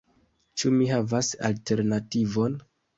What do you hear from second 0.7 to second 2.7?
mi havas alternativon?